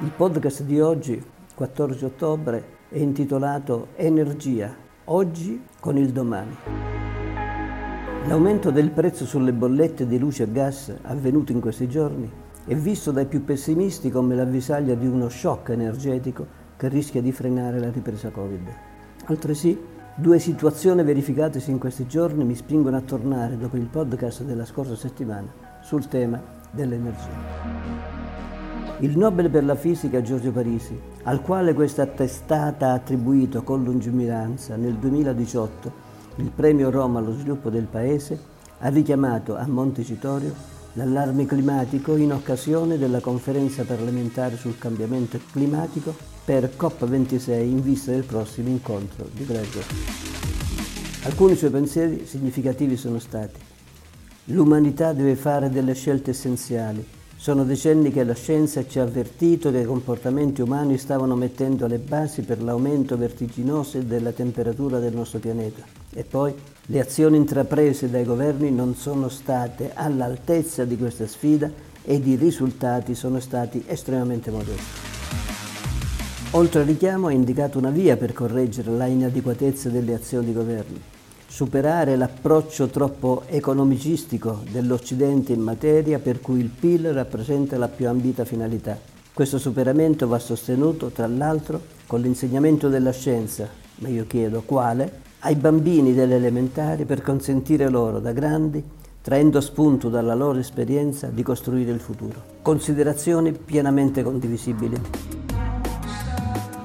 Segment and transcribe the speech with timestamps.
[0.00, 6.54] Il podcast di oggi, 14 ottobre, è intitolato Energia, oggi con il domani.
[8.26, 12.30] L'aumento del prezzo sulle bollette di luce e gas avvenuto in questi giorni
[12.66, 17.78] è visto dai più pessimisti come l'avvisaglia di uno shock energetico che rischia di frenare
[17.78, 18.68] la ripresa Covid.
[19.24, 19.80] Altresì,
[20.14, 24.94] due situazioni verificatesi in questi giorni mi spingono a tornare dopo il podcast della scorsa
[24.94, 25.50] settimana
[25.80, 26.38] sul tema
[26.70, 28.05] dell'energia.
[29.00, 34.76] Il Nobel per la fisica Giorgio Parisi, al quale questa testata ha attribuito con lungimiranza
[34.76, 35.92] nel 2018
[36.36, 38.40] il premio Roma allo sviluppo del paese,
[38.78, 40.54] ha richiamato a Montecitorio
[40.94, 48.24] l'allarme climatico in occasione della conferenza parlamentare sul cambiamento climatico per COP26 in vista del
[48.24, 49.82] prossimo incontro di Glasgow.
[51.24, 53.60] Alcuni suoi pensieri significativi sono stati
[54.50, 57.04] l'umanità deve fare delle scelte essenziali
[57.46, 61.98] sono decenni che la scienza ci ha avvertito che i comportamenti umani stavano mettendo le
[61.98, 65.84] basi per l'aumento vertiginoso della temperatura del nostro pianeta.
[66.12, 66.52] E poi
[66.86, 71.70] le azioni intraprese dai governi non sono state all'altezza di questa sfida
[72.02, 74.98] ed i risultati sono stati estremamente modesti.
[76.50, 81.00] Oltre al richiamo ha indicato una via per correggere la inadeguatezza delle azioni di governi
[81.56, 88.44] superare l'approccio troppo economicistico dell'Occidente in materia per cui il PIL rappresenta la più ambita
[88.44, 88.98] finalità.
[89.32, 93.66] Questo superamento va sostenuto, tra l'altro, con l'insegnamento della scienza,
[94.00, 98.84] ma io chiedo quale, ai bambini delle elementari per consentire loro da grandi,
[99.22, 102.42] traendo spunto dalla loro esperienza, di costruire il futuro.
[102.60, 105.00] Considerazioni pienamente condivisibili.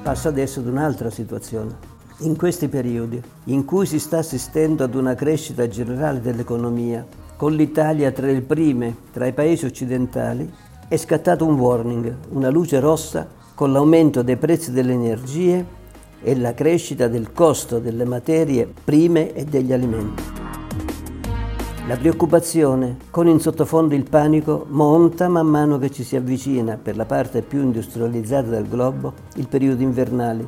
[0.02, 5.14] Passo adesso ad un'altra situazione in questi periodi, in cui si sta assistendo ad una
[5.14, 7.04] crescita generale dell'economia,
[7.36, 10.50] con l'Italia tra le prime tra i paesi occidentali,
[10.88, 15.64] è scattato un warning, una luce rossa con l'aumento dei prezzi delle energie
[16.22, 20.22] e la crescita del costo delle materie prime e degli alimenti.
[21.88, 26.96] La preoccupazione, con in sottofondo il panico, monta man mano che ci si avvicina, per
[26.96, 30.46] la parte più industrializzata del globo, il periodo invernale,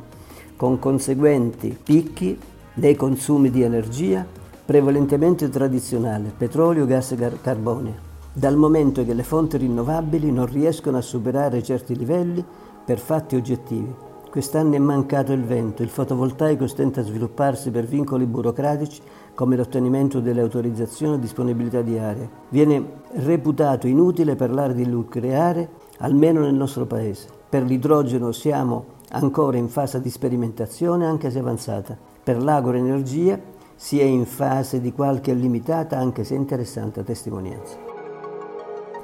[0.55, 2.37] con conseguenti picchi
[2.75, 4.25] nei consumi di energia
[4.65, 11.01] prevalentemente tradizionale, petrolio, gas e carbone, dal momento che le fonti rinnovabili non riescono a
[11.01, 12.43] superare certi livelli
[12.83, 13.93] per fatti oggettivi.
[14.29, 19.01] Quest'anno è mancato il vento, il fotovoltaico stenta a svilupparsi per vincoli burocratici
[19.33, 22.29] come l'ottenimento delle autorizzazioni e disponibilità di aree.
[22.49, 22.83] Viene
[23.13, 27.27] reputato inutile parlare di nucleare, almeno nel nostro paese.
[27.47, 31.97] Per l'idrogeno siamo ancora in fase di sperimentazione anche se avanzata.
[32.23, 33.39] Per l'agroenergia
[33.75, 37.77] si è in fase di qualche limitata anche se interessante testimonianza.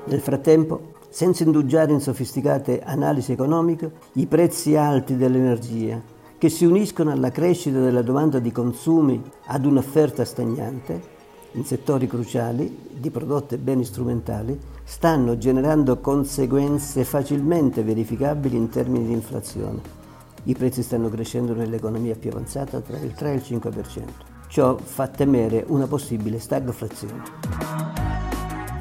[0.06, 6.02] Nel frattempo, senza indugiare in sofisticate analisi economiche, i prezzi alti dell'energia,
[6.38, 11.20] che si uniscono alla crescita della domanda di consumi ad un'offerta stagnante,
[11.54, 19.06] in settori cruciali di prodotti e beni strumentali, stanno generando conseguenze facilmente verificabili in termini
[19.06, 20.01] di inflazione.
[20.44, 24.04] I prezzi stanno crescendo nell'economia più avanzata tra il 3 e il 5%.
[24.48, 27.22] Ciò fa temere una possibile stagflazione.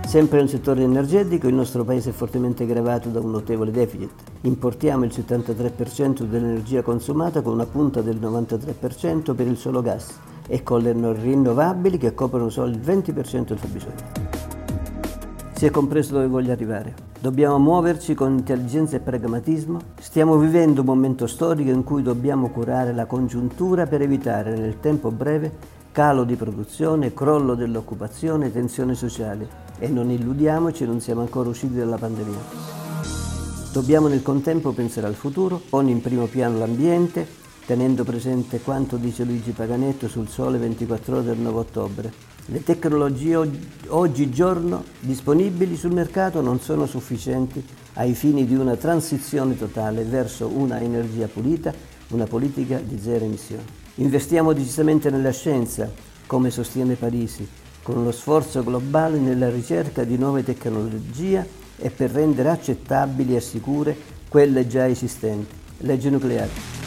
[0.07, 4.11] Sempre nel settore energetico il nostro paese è fortemente gravato da un notevole deficit.
[4.41, 10.19] Importiamo il 73% dell'energia consumata con una punta del 93% per il solo gas
[10.49, 14.20] e con le rinnovabili che coprono solo il 20% del fabbisogno.
[15.61, 16.95] Si è compreso dove voglio arrivare.
[17.21, 19.79] Dobbiamo muoverci con intelligenza e pragmatismo.
[20.01, 25.11] Stiamo vivendo un momento storico in cui dobbiamo curare la congiuntura per evitare nel tempo
[25.11, 25.53] breve
[25.93, 29.47] calo di produzione, crollo dell'occupazione, tensioni sociali.
[29.79, 32.39] E non illudiamoci, non siamo ancora usciti dalla pandemia.
[33.71, 37.27] Dobbiamo nel contempo pensare al futuro, con in primo piano l'ambiente,
[37.71, 42.13] tenendo presente quanto dice Luigi Paganetto sul Sole 24 ore del 9 ottobre
[42.47, 43.49] le tecnologie
[43.87, 50.81] oggigiorno disponibili sul mercato non sono sufficienti ai fini di una transizione totale verso una
[50.81, 51.73] energia pulita,
[52.09, 53.63] una politica di zero emissioni.
[53.97, 55.89] Investiamo decisamente nella scienza,
[56.27, 57.47] come sostiene Parisi,
[57.85, 61.47] con uno sforzo globale nella ricerca di nuove tecnologie
[61.77, 63.97] e per rendere accettabili e sicure
[64.29, 65.55] quelle già esistenti.
[65.79, 66.80] Legge nucleare.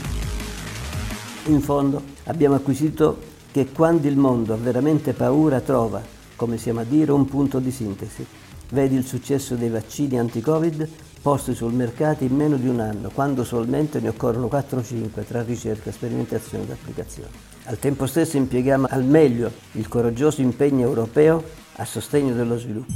[1.47, 3.17] In fondo abbiamo acquisito
[3.51, 6.01] che quando il mondo ha veramente paura trova,
[6.37, 8.25] come siamo a dire, un punto di sintesi.
[8.69, 10.89] Vedi il successo dei vaccini anti-Covid
[11.21, 15.91] posti sul mercato in meno di un anno, quando solamente ne occorrono 4-5 tra ricerca,
[15.91, 17.29] sperimentazione ed applicazione.
[17.65, 21.43] Al tempo stesso impieghiamo al meglio il coraggioso impegno europeo
[21.75, 22.93] a sostegno dello sviluppo.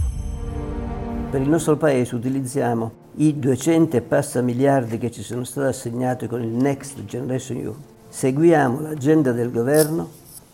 [1.30, 6.28] Per il nostro Paese utilizziamo i 200 e passa miliardi che ci sono stati assegnati
[6.28, 7.76] con il Next Generation EU.
[8.18, 10.10] Seguiamo l'agenda del governo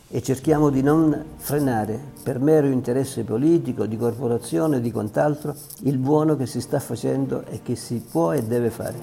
[0.10, 5.98] e cerchiamo di non frenare per mero interesse politico, di corporazione o di quant'altro il
[5.98, 8.98] buono che si sta facendo e che si può e deve fare.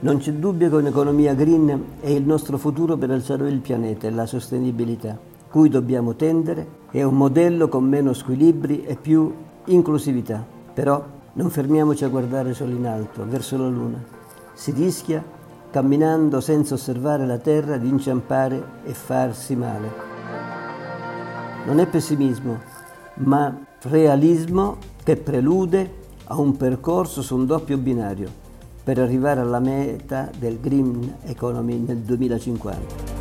[0.00, 4.12] Non c'è dubbio che un'economia green è il nostro futuro per alzare il pianeta e
[4.12, 5.18] la sostenibilità,
[5.50, 9.30] cui dobbiamo tendere, è un modello con meno squilibri e più
[9.66, 10.42] inclusività.
[10.72, 14.02] Però non fermiamoci a guardare solo in alto, verso la Luna.
[14.54, 15.22] Si rischia,
[15.70, 20.08] camminando senza osservare la Terra, di inciampare e farsi male.
[21.66, 22.60] Non è pessimismo,
[23.14, 28.28] ma realismo che prelude a un percorso su un doppio binario
[28.82, 33.18] per arrivare alla meta del Green Economy nel 2050.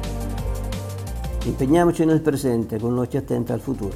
[1.43, 3.95] Impegniamoci nel presente con un occhio attento al futuro.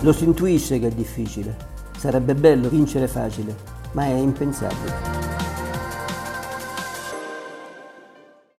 [0.00, 1.56] Lo si intuisce che è difficile,
[1.96, 3.54] sarebbe bello vincere facile,
[3.92, 5.15] ma è impensabile.